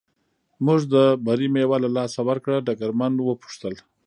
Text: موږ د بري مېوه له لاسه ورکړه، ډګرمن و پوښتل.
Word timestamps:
موږ 0.65 0.79
د 0.93 0.95
بري 1.25 1.47
مېوه 1.53 1.77
له 1.83 1.89
لاسه 1.97 2.19
ورکړه، 2.29 2.63
ډګرمن 2.65 3.13
و 3.19 3.39
پوښتل. 3.41 3.75